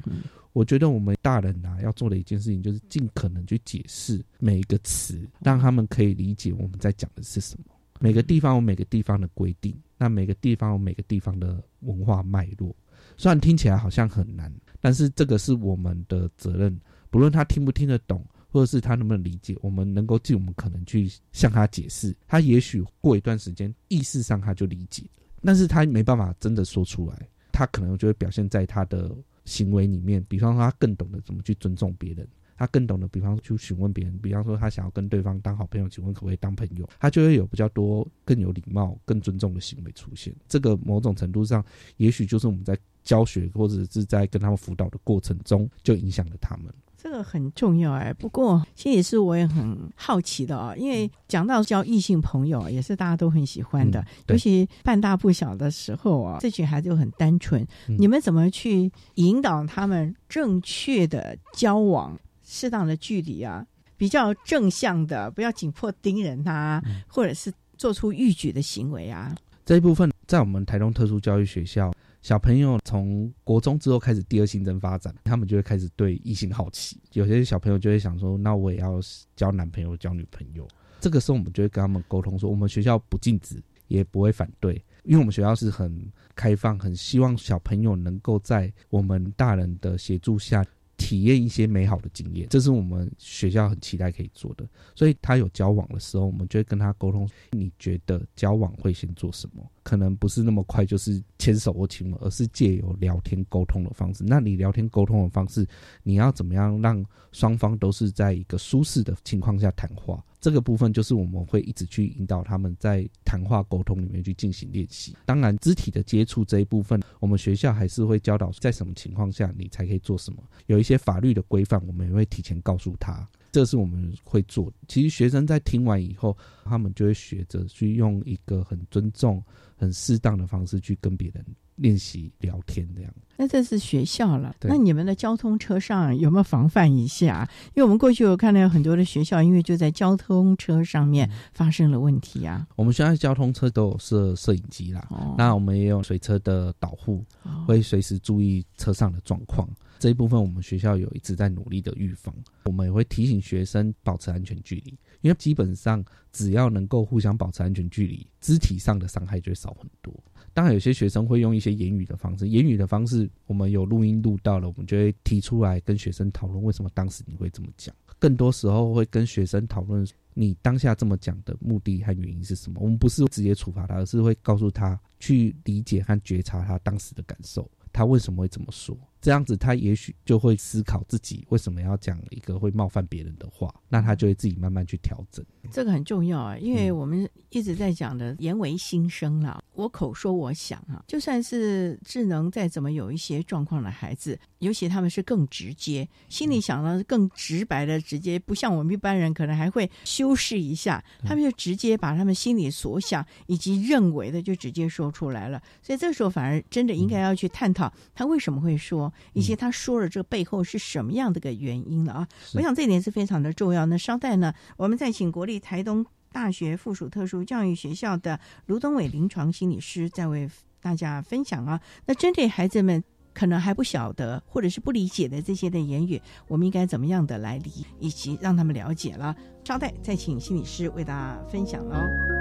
[0.53, 7.65] 我觉得我们大人啊，要做的一件事情就是尽可能去解释每一个词，让他们可以理解我们在讲的是什么。
[7.99, 9.75] 每个地方有每个地方的规定。
[9.97, 12.75] 那每个地方有每个地方的文化脉络，
[13.17, 16.75] 虽然听起来好像很难，但是这个是我们的责任。
[17.11, 22.15] 不论他听不听得懂，或者是他能不能理解，我们能够尽我们可能去向他解释。
[22.27, 25.03] 他也许过一段时间，意识上他就理解，
[25.41, 27.27] 但是他没办法真的说出来。
[27.51, 32.27] 他可能就会表现在他的行为里面，比方说他更懂得怎么去尊重别人。
[32.57, 36.87] 他更懂得，比方说去询问别人，比方说他想要跟对方当好朋友，请问可不可以当朋友？
[36.99, 40.31] 他就会有比较多更有礼貌、更尊重的行为出现。
[40.47, 41.65] 这个某种程度上，
[41.97, 46.71] 也许就是我们在教学或者是在跟他们辅导的过程中，就影响了他们。
[47.01, 48.13] 这个很重要哎。
[48.13, 57.65] 不过，其实也是我也很好奇的啊，因为讲到交异性朋友，也是大家都很喜欢的，尤其半大不小的时候啊，这群孩子又很单纯。
[57.97, 62.17] 你们怎么去引导他们正确的交往？
[62.43, 69.33] 适当的距离啊，比较正向的，不要紧迫盯人啊，或者是做出逾矩的行为啊。
[69.65, 76.99] 这一部分在我们台东特殊教育学校，小朋友从国中之后开始第二性征发展，他们就会开始对异性好奇。
[77.13, 78.99] 有些小朋友就会想说，那我也要
[79.35, 80.67] 交男朋友、交女朋友。
[80.99, 85.99] 这个时候，我们就会跟他们沟通说，我们学校不禁止，也不会反对，因为我们学校是很
[86.35, 90.63] 开放，很希望小朋友能够在我们大人的协助下。
[90.97, 94.63] 体验一些美好的经验，这是我们学校很期待可以做的。
[94.93, 99.67] 所以他有交往的时候，我们就会跟他沟通：你觉得交往会先做什么？
[99.83, 104.23] 可能不是那么快，就是牵手或亲吻，而是借由聊天沟通的方式。
[104.25, 105.67] 那你聊天沟通的方式，
[106.03, 110.23] 你要怎么样让双方都是在一个舒适的情况下谈话？
[110.39, 115.15] 这个部分就是我们会一直去引导他们在谈话沟通里面去进行练习。
[115.23, 120.41] 当然，肢体的接触这一部分，我们学校还是会教导在什么情况下你才可以做什么。
[120.65, 124.73] 有一些法律的规范，我们也会提前告诉他，这是我们会做。
[124.87, 129.43] 其实学生在听完以后，他们就会学着去用一个很尊重、
[129.81, 131.43] 很适当的方式去跟别人。
[131.77, 134.55] 练习聊天这样，那这是学校了。
[134.61, 137.49] 那你们的交通车上有没有防范一下？
[137.69, 142.67] 因为我们过去有看到有很多的学校，因为就在交通车上面发生了问题啊。
[142.75, 147.25] 我们现在交通车都有设摄影机啦，那我们也有随车的导护，
[147.65, 149.67] 会随时注意车上的状况。
[150.01, 152.33] 这一部分我们学校有一直在努力的预防。
[152.65, 160.11] 我们也会提醒学生保持安全距离，因为基本上只要能够互相保持安全距离，肢体上的伤害就会少很多。
[160.55, 167.95] 当然，有些学生会用一些言语的方式，言语的方式，我们有录音录到了，我们就会提出来跟学生讨论为什么当时你会这么讲。
[168.17, 172.79] 更多时候会跟学生讨论你当下这么讲的目的和原因是什么。
[172.81, 178.97] 我们不是直接处罚他，而是会告诉他去理解和觉察他当时的感受，他为什么会这么说。
[179.21, 185.45] 这样子，他也许就会思考自己为什么要讲一个会冒犯别人的话，那他就会自己慢慢去调整。
[185.71, 189.63] 这个很重要啊，因为我们一直在讲的言为心声了。
[189.73, 205.61] 我口说我想啊，就算是智能再怎么有一些状况的孩子，尤其他们是更直接，心里想的更直白的直接，不像我们一般人可能还会修饰一下，他们就直接把他们心里所想以及认为的就直接说出来了。
[205.83, 209.10] 所以这时候反而真的应该要去探讨他为什么会说。
[209.33, 212.27] 以及他说了这背后是什么样的个原因了啊？
[212.53, 213.85] 我想这点是非常的重要。
[213.85, 220.49] 那稍待呢，我们再请国立台东大学附属特殊教育学校的卢东伟临床心理师再为
[220.81, 221.79] 大家分享啊。
[222.05, 223.03] 那针对孩子们
[223.33, 229.35] 可能还不晓得或者是不理解的这些的言语，我们应该怎么样的来理，以及让他们了解了？
[229.63, 232.40] 稍待再请心理师为大家分享喽。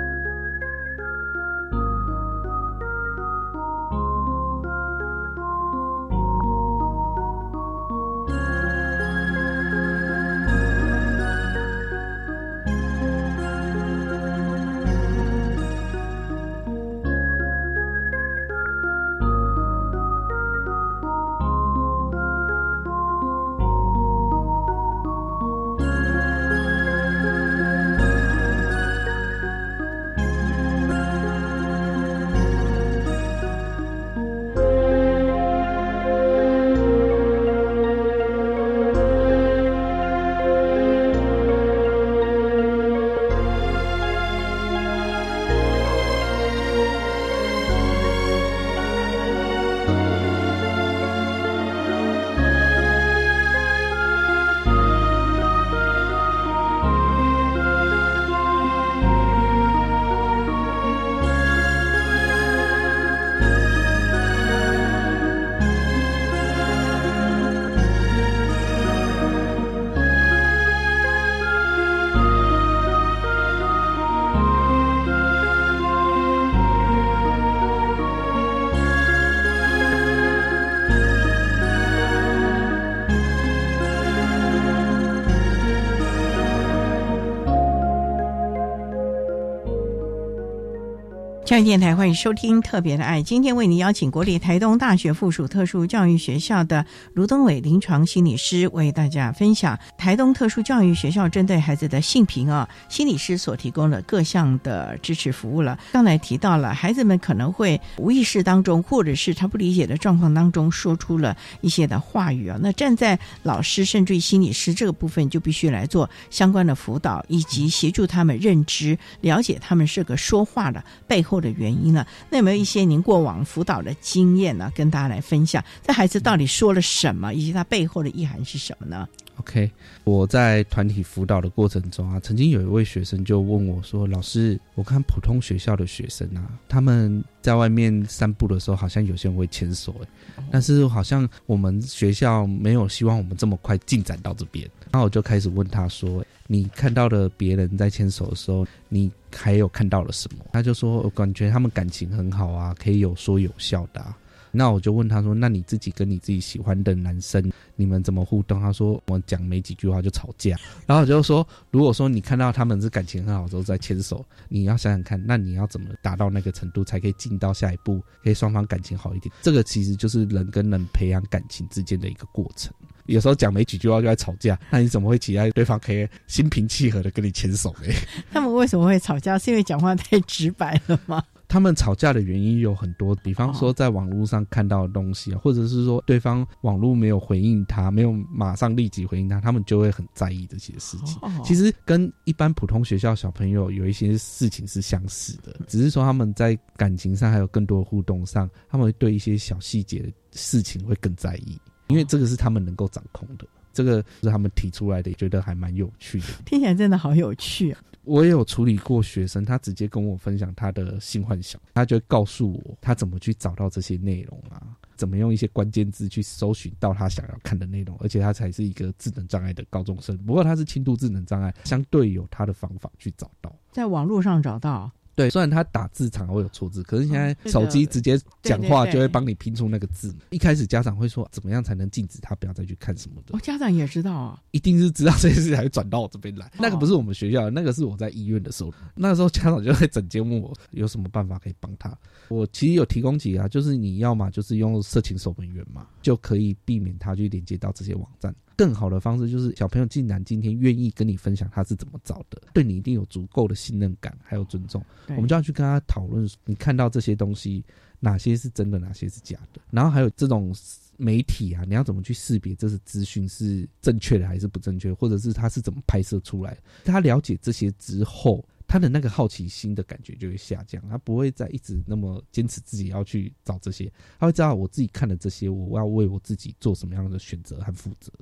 [91.51, 105.76] 教育电台欢迎收听《特别的爱》，今天为您邀请国立台东大学附属特殊教育学校的卢东伟临床心理师为大家分享台东特殊教育学校针对孩子的性平啊，心理师所提供的各项的支持服务了。
[105.90, 112.57] 刚才提到了孩子们可能会无意识当中，或者是他不理解的状况当中，说出了一些的话语啊。
[112.62, 121.39] 那站在老师甚至于心理师这个部分，就必须来做相关的辅导，以及协助他们认知、了解他们是个说话的背后。
[121.41, 122.05] 的原因呢？
[122.28, 124.70] 那有没有一些您过往辅导的经验呢？
[124.74, 129.70] 跟大家来分享，这孩子到底说了什么，以及他背后的意涵是什么呢？OK，
[130.05, 154.16] 我在团体辅导的过程中啊，曾经有一位学生就问我说：“老师，我看普通学校的学生啊，他们在外面散步的时候，好像有些人会牵手，哎，但是好像我们学校没有希望我们这么快进展到这边。”然后我就开始问他说：“你看到了别人在牵手的时候，你还有看到了什么？”他就说：“我感觉他们感情很好啊，可以有说有笑的。”啊
[154.53, 160.57] 那我就问他说：“那你自己跟你自己喜欢的男生，你们怎么互动？”他说：“我讲没几句话就吵架。”
[160.89, 169.33] 然后我就说：“如果说你看到他们是感情很好的时候在牵手，你要想想看，那你要怎么达到那个程度，才可以进到下一步，可以双方感情好一点？
[169.41, 172.74] 这个其实就是人跟人培养感情之间的一个过程。
[173.11, 177.93] 有时候讲没几句话就在吵架，那你怎么会期待对方可以心平气和的跟你牵手呢？
[178.33, 179.39] 他们为什么会吵架？
[179.39, 181.23] 是因为讲话太直白了吗？
[181.49, 191.21] 他们吵架的原因有很多，比方说在网络上看到的东西啊，或者是说对方网络没有回应他，没有马上立即回应他，他们就会很在意这些事情。
[191.45, 201.59] 其实跟一般普通学校小朋友有一些事情是相似的，只是说他们在感情上还有更多互动上，他们会对一些小细节的事情会更在意，
[201.91, 203.47] 因为这个是他们能够掌控的。
[203.72, 206.26] 这个是他们提出来的，觉得还蛮有趣的。
[206.45, 207.80] 听起来真的好有趣啊！
[208.03, 214.61] 我也有处理过学生，他直接跟我分享他的性幻想，他就告诉我他怎么去找到这些内容啊，
[214.97, 224.91] 怎么用一些关键字去搜寻到他想要看的内容，而且他才是一个智能障碍的高中生，不过他是轻度智能障碍，相对有他的方法去找到，在网络上找到。
[225.21, 230.14] 对，虽然他打字常会有错字，可是现在手机直接讲话就会帮你拼出那个字。
[230.31, 233.33] 一开始家长会说，怎么样才能禁止他不要再去看什么的？
[233.33, 236.51] 我家长也知道啊，一定是知道这件事才会转到我这边来。
[236.59, 241.95] 那个不是我们学校，那个是我在医院的时候，那时候家长就会整天问我有什么办法可以帮他。
[242.29, 248.35] 我其实有提供几个，就是你要嘛就是用色情守门员嘛，就可以避免他去连接到这些网站。
[248.61, 254.85] 更好的方式就是小朋友竟然今天愿意跟你分享他是怎么找的，对你一定有足够的信任感还有尊重。
[255.09, 257.65] 我们就要去跟他讨论，你看到这些东西
[258.01, 259.63] 哪些是真的，哪些是假的。
[259.71, 260.55] 然后还有这种
[260.99, 266.59] 媒体啊，你要怎么去识别这是资讯是正确的还是不正确，或者是他是怎么拍摄出来？
[266.85, 278.13] 他了解这些之后，他的那个好奇心的感觉就会下降，他不会再一直那么坚持自己要去找这些，他会知道我自己看了这些，我要为我自己做什么样的选择和负责。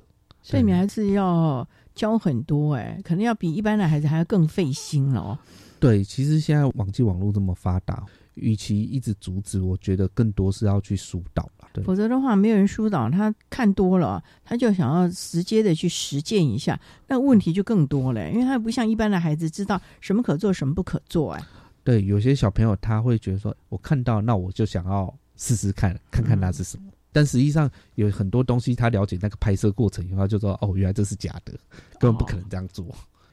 [0.41, 5.37] 所以你还是要教很多哎，可能要比一般的孩子还要更费心了哦。
[5.79, 11.69] 对，其实现在网际网络这么发达，与其一直阻止，我觉得更多是要去疏导吧。
[11.71, 16.77] 对，否则的话，没有人疏导，他看多了，他就想要直接的去实践一下，
[17.07, 21.43] 那问题就更多了，因为他不像一般的孩子知道什么可做，什么不可做哎。
[21.83, 26.88] 对，有些小朋友他会觉得说，我看到那我就想要试试看，看看那是什么。
[27.11, 31.53] 但实际上有很多东西，他了解那个拍摄过程以后，就说：“哦，原来这是假的，
[31.99, 32.85] 根本不可能这样做。”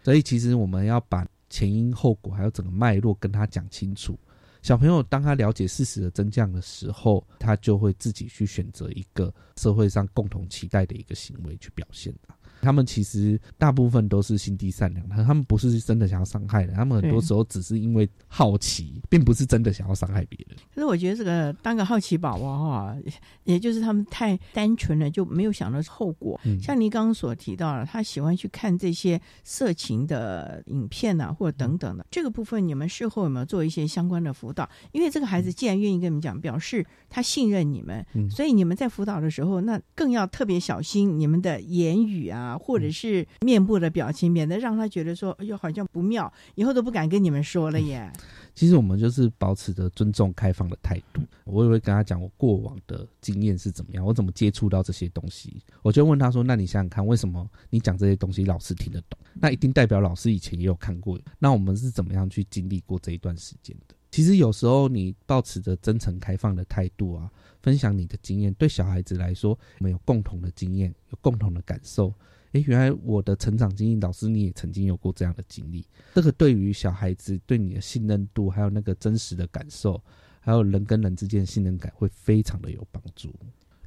[0.02, 4.18] 所以其实我们要把前因后果还有整个脉络跟他讲清楚。
[4.62, 12.12] 小朋友当他了解事实的真相的时候，他就会自己去选择一个社会上共同期待的一个行为去表现
[12.60, 20.56] 他们其实大部分都是心地善良，的他们不是真的想要伤害的，他们很多时候只是因为好奇，并不是真的想要伤害别人。
[20.74, 22.96] 可是我觉得这个当个好奇宝宝哈，
[23.44, 26.40] 也就是他们太单纯了，就没有想到后果。
[26.60, 34.68] 像您刚刚所提到的，他喜欢去看这些色情的影片啊，或者等等的这个部分，你们事后有没有做一些相关的辅导？
[34.92, 42.45] 因为这个孩子既然愿意跟你们讲，表示他信任你们，所以你们在辅导的时候，那更要特别小心你们的言语啊。
[42.46, 48.10] 啊，或者是面部的表情，免得让他觉得说，哎呦，好像不妙，以后都不敢跟你们说了耶。
[48.54, 51.20] 其实我们就是保持着尊重、开放的态度。
[51.44, 55.60] 我也会跟他讲我过往的经验是怎么样，我怎么接触到这些东西。
[55.82, 59.18] 我就问他说：“那你想想看，为什么你讲这些东西老师听得懂？
[59.34, 61.20] 那一定代表老师以前也有看过。
[61.38, 63.94] 那我们是怎么样去经历过这一段时间的？
[64.10, 67.30] 其实有时候你保持着真诚、开放的态度啊，
[67.62, 72.14] 分享你的经验，对小孩子来说，我们有共同的经验，有共同的感受。”
[72.56, 75.84] 诶，原来我的成长经历，老师你也曾经有过这样的经历。
[76.14, 80.02] 这个对于小孩子对你的信任度，还有那个真实的感受，
[80.40, 83.30] 还有人跟人之间的信任感，会非常的有帮助。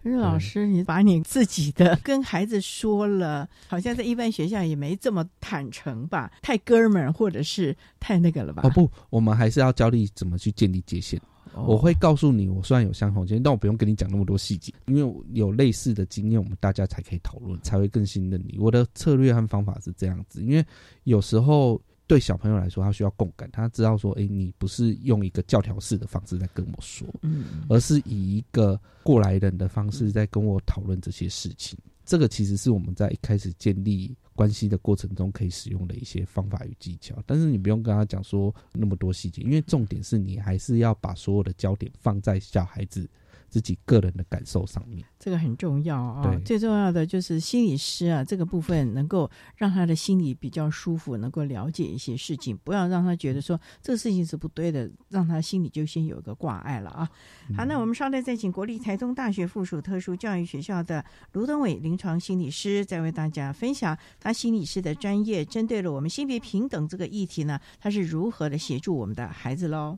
[0.04, 6.32] 可是老师，你把你自己的跟孩子说了，好像在一般学校也没这么坦诚吧？
[6.42, 8.62] 太哥们儿，或者是太那个了吧？
[8.64, 11.20] 哦不，我们还是要教你怎么去建立界限。
[11.54, 18.58] 我会告诉你，我虽然有相同经验，但我不用跟你讲那么多细节，因为有类似的经验，我们大家才可以讨论，才会更信任你。
[18.60, 20.66] 我的策略和方法是这样子，因为
[21.04, 31.78] 有时候对小朋友来说，他需要共感，他知道说，哎，你不是用一个教条式的方式在跟我说，嗯，而是以一个过来人的方式在跟我讨论这些事情。
[32.06, 43.06] 这个其实是我们在一开始建立关系的过程中可以使用的一些方法与技巧，但是你不用跟他讲说那么多细节，因为重点是你还是要把所有的焦点放在小孩子。
[43.50, 46.40] 自己个人的感受上面，这个很重要啊。
[46.46, 57.10] 最重要的就是心理师啊，这个部分能够让他的心里比较舒服，能够了解一些事情，不要让他觉得说这个事情是不对的，让他心里就先有一个挂碍了啊。
[57.58, 69.98] 好，那我们稍待再请国立台中大学附属特殊教育学校的卢登伟临床心理师，再为大家分享他心理师的专业，针对了我们性别平等这个议题呢，他是如何的协助我们的孩子喽。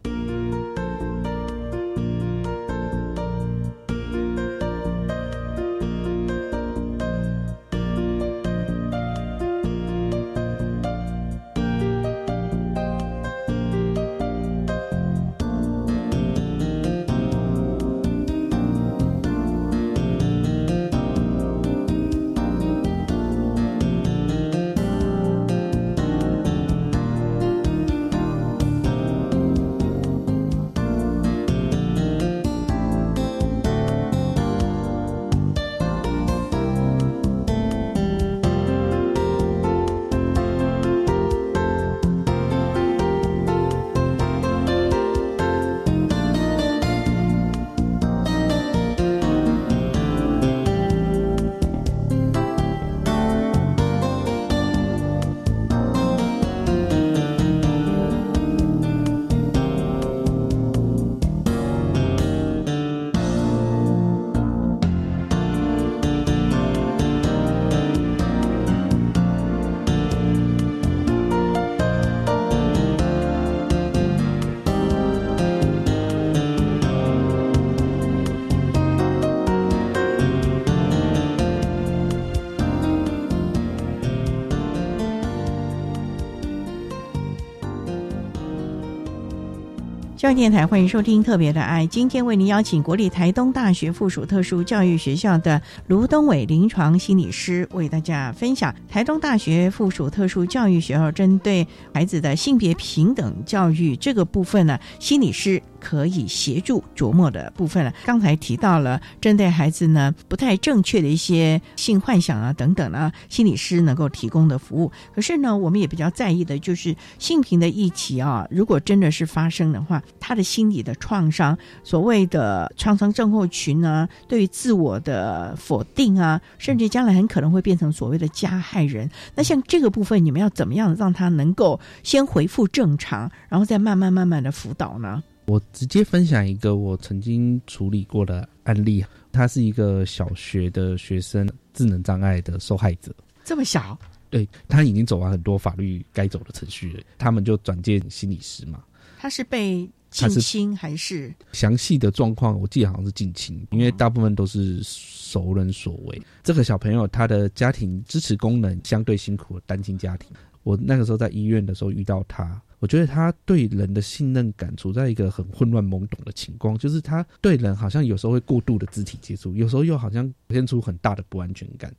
[90.21, 105.59] 教育电台欢迎收听《特别的爱》，今天为您邀请国立台东大学附属特殊教育学校的卢东伟临床心理师为大家分享台东大学附属特殊教育学校针对孩子的性别平等教育这个部分呢，心理师。
[105.81, 107.91] 可以协助琢磨的部分了。
[108.05, 114.91] 刚才提到了针对孩子呢不太正确的一些性幻想啊等等啊，心理师能够提供的服务。
[115.13, 118.47] 可是呢，我们也比较在意的就是性平的议题啊。
[118.51, 129.09] 如果真的是发生的话，他的心理的创伤，所谓的创伤症候群呢，对于自我的否定啊，甚至将来很可能会变成所谓的加害人。
[129.33, 135.23] 那像这个部分，你们要怎么样让他能够先恢复正常，然后再慢慢慢慢的辅导呢？
[135.51, 143.13] 我直接分享一个我曾经处理过的案例，他是一个小学的学生，智能障碍的受害者。
[143.43, 143.99] 这么小？
[144.29, 148.81] 对他已经走完很多法律该走的程序了，他们就转介心理师嘛。
[149.17, 151.33] 他是被近亲还是？
[151.51, 156.21] 详细的状况我记得好像是近亲，因为大部分都是熟人所为。
[156.43, 160.31] 这个小朋友他的家庭支持功能相对辛苦单亲家庭，
[160.63, 162.61] 我那个时候在医院的时候遇到他。
[162.81, 171.93] 我觉得他对人的信任感处在一个很混乱懵懂的情况，就是他对人好像有时候会过度的肢体接触，有时候又好像表现出很大的不安全感，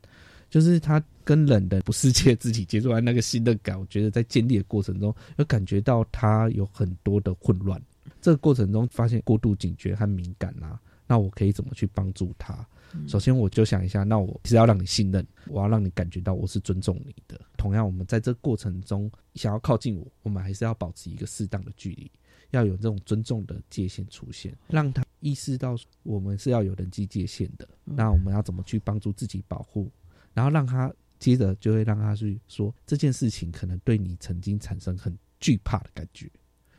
[0.49, 7.81] 就是他跟人的不世界肢体接触，那个信任感，我觉得在建立的过程中，有感觉到他有很多的混乱。
[8.21, 10.77] 这个过程中发现过度警觉和敏感啊，
[11.07, 12.53] 那我可以怎么去帮助他？
[13.07, 17.39] 首先，我就想一下，那我是要让你信任，我要让你感觉到我是尊重你的。
[17.57, 22.11] 同样，我们在这过程中想要靠近我，我们还是要保持一个适当的距离，
[22.51, 27.67] 要有这种尊重的界限出现，让他意识到我们是要有人际界限的。
[27.83, 29.89] 那我们要怎么去帮助自己保护？
[30.33, 36.29] 然后让他接着就会让他去说这件事情可能对你曾经产生很惧怕的感觉。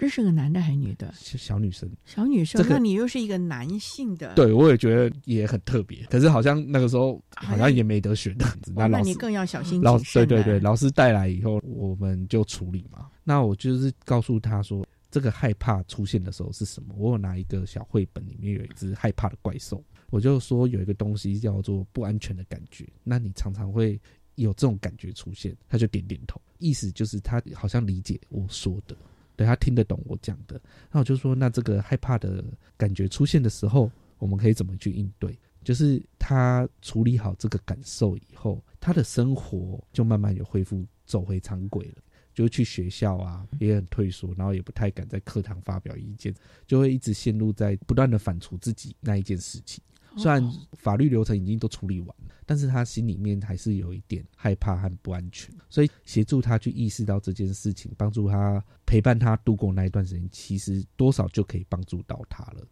[0.04, 1.10] 这是个男的还是女的？
[1.14, 2.62] 小女生，小女生。
[2.68, 6.04] 那你又是一个男性的，对我也觉得也很特别。
[6.10, 8.70] 可是好像那个时候好像也没得选的样子。
[8.76, 13.08] 那那你更要小心老对对对，老师带来以后，我们就处理嘛。
[13.22, 16.94] 那我就是告诉他说，这个害怕出现的时候是什么？
[16.98, 19.82] 我有拿一个小绘本，里面有一只害怕的怪兽。
[20.10, 22.86] 我就说有一个东西叫做不安全的感觉。
[23.02, 23.98] 那你常常会
[24.34, 28.94] 有这种感觉出现，他就点点头，意思就是他好像理解我说的。
[29.36, 30.60] 对他听得懂我讲的，
[30.90, 32.44] 那我就说，那这个害怕的
[32.76, 35.38] 感觉出现的时候，我们可以怎么去应对？
[35.62, 42.02] 就是他处理好这个感受以后，他的生活就慢慢有恢复，走回常轨了。
[42.34, 46.34] 就去学校啊，也很退缩，然后也不太敢在课堂发表意见，
[46.66, 49.80] 就会一直陷入在不断的反刍自己那一件事情。
[50.16, 50.42] 虽然
[50.72, 62.66] 法律流程已经都处理完了，但是他心里面还是有一点害怕和不安全，所以协助他去意识到这件事情，帮助他陪伴他度过那一段时间，其实多少就可以帮助到他了。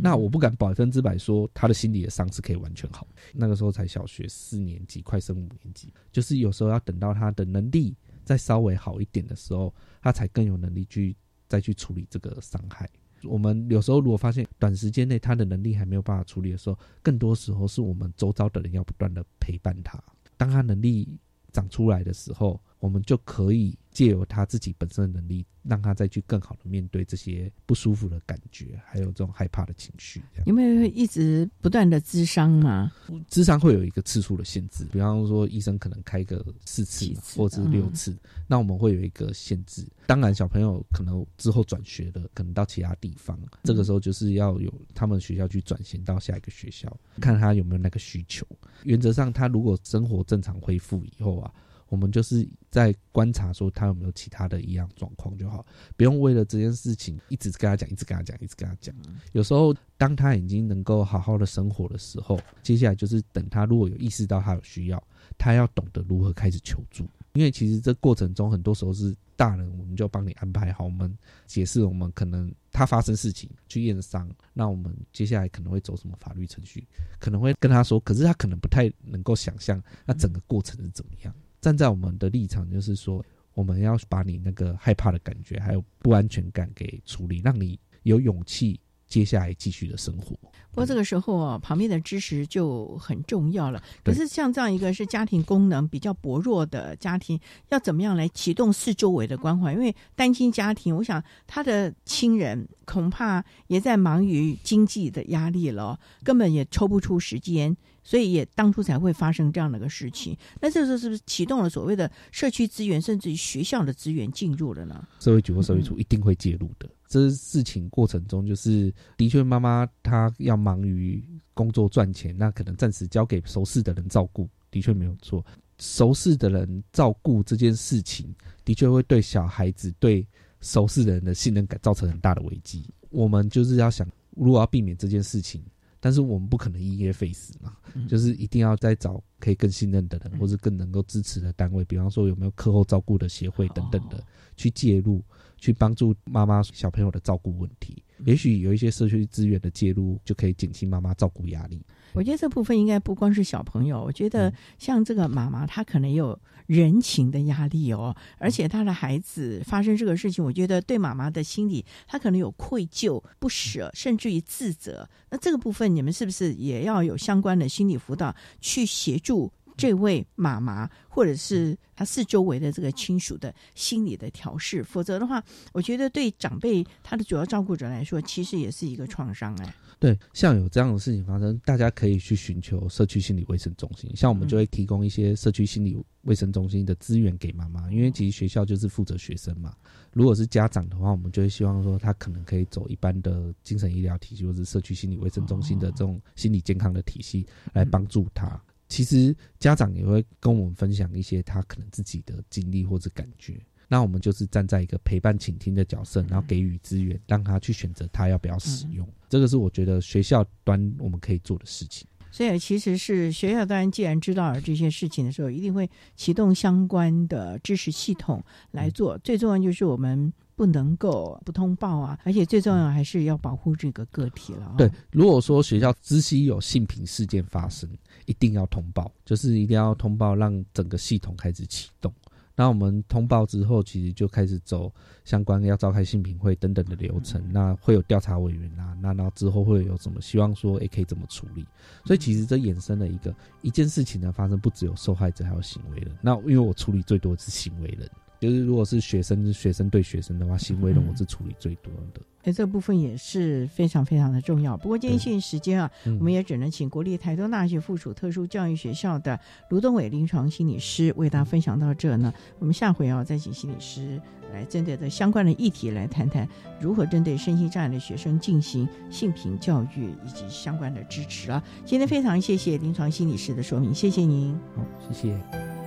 [0.00, 11.16] 那我不敢百分之百说他的心理的伤是可以完全好，那个时候才小学四年级，快升五年级，就是有时候要等到他的能力再稍微好一点的时候，他才更有能力去
[11.48, 12.88] 再去处理这个伤害。
[13.24, 20.02] 我们有时候如果发现短时间内他的能力还没有办法处理的时候，更多时候是我们周遭的人要不断的陪伴他。
[20.36, 21.08] 当他能力
[21.52, 23.76] 长出来的时候，我们就可以。
[23.90, 30.22] 借由他自己本身的能力，让他再去更好的面对这些不舒服的感觉，还有这种害怕的情绪。
[30.46, 32.92] 有没有一直不断的咨商嘛？
[33.28, 38.16] 咨商会有一个次数的限制，比方说医生可能开个四次或者是六次，
[38.46, 39.84] 那我们会有一个限制。
[40.06, 48.46] 当然，小朋友可能之后转学的，可能到其他地方，这个时候就是要有他们学校去转型到下一个学校，看他有没有那个需求。
[48.84, 51.52] 原则上，他如果生活正常恢复以后啊。
[51.88, 55.64] 我们就是在观察说他有没有其他的一样状况就好，
[55.96, 58.94] 不用为了这件事情一直跟他讲，一直跟他讲，一直跟他讲。
[59.32, 65.02] 有时候当他已经能够好好的生活的时候，接下来就是等他如果有意识到他有需要，
[65.36, 67.06] 他要懂得如何开始求助。
[67.34, 71.16] 因为其实这过程中很多时候是大人，我们就帮你安排好，我们
[71.46, 76.84] 解释我们可能他发生事情去验伤，那我们接下来可能会走什么法律程序，
[77.20, 81.32] 可能会跟他说，可是他可能不太能够想象那整个过程是怎么样。
[81.68, 90.34] 站在我们的立场，就是说，我们要把你那个害怕的感觉，还有不安全感给处理，让你有勇气接下来继续的生活。
[90.70, 93.82] 不过这个时候啊，旁边的知识就很重要了。
[94.02, 97.38] 可是像这样一个是家庭功能比较薄弱的家庭，
[97.68, 99.74] 要怎么样来启动四周围的关怀？
[99.74, 107.76] 因为单亲家庭，我想他的亲人恐怕也在忙于经济的压力了，根本也抽不出时间。
[108.08, 110.34] 所以也当初才会发生这样的一个事情。
[110.62, 115.06] 那这时候是不是启动了所谓的社区资源，甚至于学校的资源进入了呢？
[115.20, 116.88] 社会局或社会处一定会介入的。
[117.06, 125.44] 这事情过程中，就是的确妈妈她要忙于工作赚钱，那可能暂时交给熟识的人照顾，的确没有错。
[125.78, 128.34] 熟识的人照顾这件事情，
[128.64, 130.26] 的确会对小孩子对
[130.62, 132.88] 熟识的人的信任感造成很大的危机。
[133.10, 135.62] 我们就是要想，如果要避免这件事情。
[136.00, 137.76] 但是我们不可能一夜废死嘛，
[138.08, 144.22] 就是一定要再找可以更信任的人，或是更能够支持的单位，比方说有没有课后照顾的协会等等的，
[144.56, 145.22] 去介入，
[145.56, 148.02] 去帮助妈妈小朋友的照顾问题。
[148.24, 151.80] 也许有一些社区资源的介入，就可以减轻妈妈照顾压力。
[152.18, 158.12] 我觉得这部分应该不光是小朋友，我觉得像这个妈妈，她可能也有人情的压力哦。
[158.38, 165.08] 而且她的孩子发生这个事情，我觉得对妈妈的心理，她可能有愧疚、不舍，甚至于自责。
[165.30, 169.52] 那这个部分，你们是不是也要有相关的心理辅导去协助？
[169.78, 179.74] 这位妈妈，或者是他四周围的这个亲属的心理的调试，否则的话，我觉得对长辈他的主要照顾者来说，其实也是一个创伤哎。
[180.00, 189.74] 对，像有这样的事情发生，大家可以去寻求社区心理卫生中心，像我们就会提供一些社区心理卫生中心的资源给妈妈，因为其实学校就是负责学生嘛。
[190.12, 198.60] 如果是家长的话，我们就会希望说他可能可以走一般的精神医疗体系，或者社区心理卫生中心的这种心理健康的体系来帮助他。
[198.88, 209.06] 其实家长也会跟我们分享一些他可能自己的经历或者感觉，那我们就是站在一个陪伴、倾听的角色，然后给予资源，让他去选择他要不要使用。
[209.28, 212.08] 这个是我觉得学校端我们可以做的事情。
[212.30, 219.16] 所以其实是学校端既然知道了这些事情的时候，一定会启动相关的知识系统来做。
[219.18, 220.32] 最重要就是我们。
[220.58, 222.18] 不能够不通报啊！
[222.24, 224.74] 而且最重要还是要保护这个个体了。
[224.76, 227.88] 对，如果说学校知悉有性平事件发生，
[228.28, 232.12] 一定要通报，就是一定要通报，让整个系统开始启动。
[232.54, 234.92] 那我们通报之后，其实就开始走
[235.24, 237.40] 相关要召开性评会等等的流程。
[237.52, 240.20] 那会有调查委员啊，那然后之后会有什么？
[240.20, 241.64] 希望说，诶，可以怎么处理？
[242.04, 246.10] 所以其实这衍生了一个一件事情的发生，不只有受害者，还有行为人。
[246.20, 248.10] 那因为我处理最多是行为人，
[248.40, 252.20] 就是如果是学生，学生对学生的话，行为人我是处理最多的。
[252.44, 254.76] 哎，这个部分也是非常非常的重要。
[254.76, 259.38] 不过今天限时间啊，我们也只能请国立台东大学附属特殊教育学校的
[259.70, 262.32] 卢东伟临床心理师为大家分享到这呢。
[262.60, 264.20] 我们下回啊，再请心理师
[264.52, 266.48] 来针对的相关的议题来谈谈
[266.80, 271.62] 如何针对身心障碍的学生进行性平教育以及相关的支持啊。
[271.84, 274.56] 今天非常谢谢临床心理师的说明，谢谢您。
[274.76, 275.77] 好，谢谢。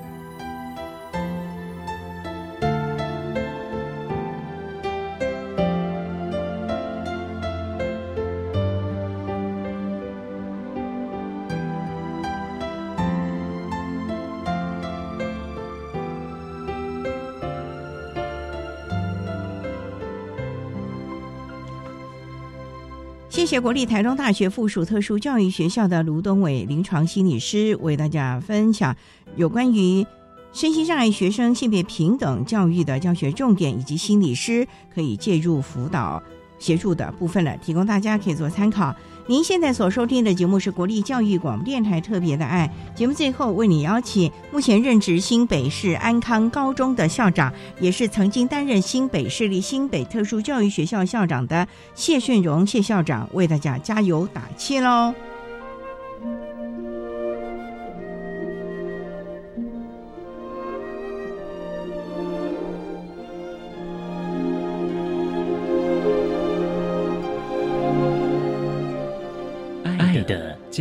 [23.41, 28.95] 谢谢国立台中大学附属特殊教育学校的卢东伟临床心理师为大家分享
[29.35, 30.05] 有关于
[30.53, 36.21] 身心障碍学生性别平等教育的教学重点，以及心理师可以介入辅导
[36.59, 38.95] 协助的部分了，提供大家可以做参考。
[39.31, 51.65] 您现在所收听的节目是国立教育广播电台特别的爱节目，最后为你邀请目前任职新北市安康高中的校长，也是曾经担任新北市立新北特殊教育学校校长的
[51.95, 55.13] 谢顺荣谢校长，为大家加油打气喽。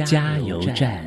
[0.04, 1.04] 加油站。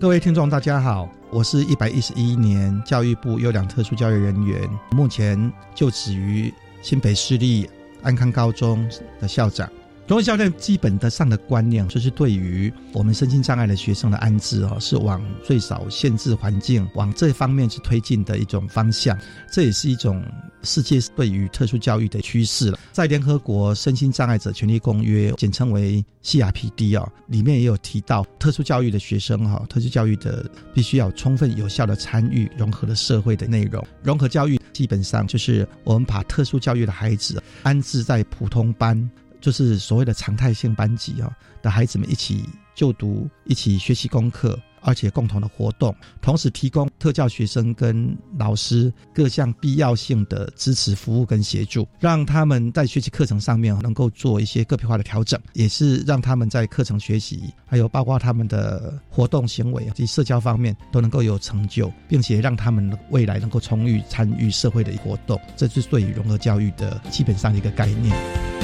[0.00, 7.68] 各位听众，大家好，我是一百一十一年教育部优良特殊教育人员，目前就职于新北市立
[8.02, 8.88] 安康高中
[9.20, 9.68] 的校长。
[10.10, 19.16] 融合教练基本的上的观念，就是对于我们身心障碍的学生的安置哦，是往最少限制环境往这方面去推进的一种方向。
[19.52, 20.20] 这也是一种
[20.64, 22.78] 世界对于特殊教育的趋势了。
[22.90, 30.44] 在联合国身心障碍者权利公约，简称为 CRPD 啊，里面也有提到特殊教育的学生哈，特殊教育的
[30.74, 33.80] 必须要充分有效的参与融合的社会的内容。
[34.02, 39.08] 融合教育基本上就是我们把特殊教育的孩子安置在普通班。
[39.40, 41.30] 就是所谓的常态性班级啊
[41.62, 68.59] 的孩子们一起就读，一起学习功课，而且共同的活动，同时提供特教学生跟老师各项必要性的支持服务跟协助，让他们在学习课程上面能够做一些个别化的调整，也是让他们在课程学习，还有包括他们的活动行为及社交方面都能够有成就，并且让他们未来能够充裕参与社会的活动，这是对于融合教育的基本上的一个概念。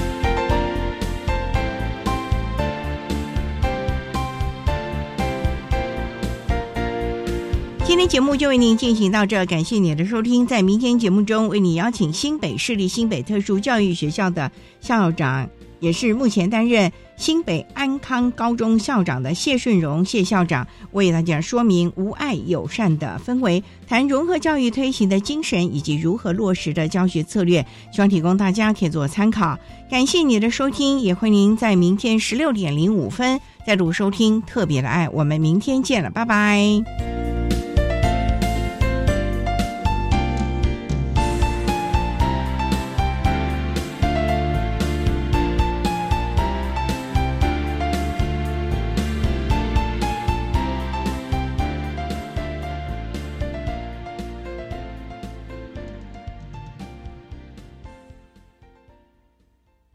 [7.97, 10.47] 今天节目就为您进行到这，感谢您的收听。
[10.47, 15.49] 在明天节目中，为你邀请新北市立新北特殊教育学校的校长，
[15.81, 29.59] 也是目前担任新北安康高中校长的谢顺荣谢校长，为大家说明无爱友善的氛围，谈融合教育推行的精神以及如何落实的教学策略，希望提供大家可以做参考。
[29.89, 35.09] 感谢你的收听，也欢迎您在明天十六点零五分再度收听特别的爱。
[35.09, 37.46] 我们明天见了，拜拜。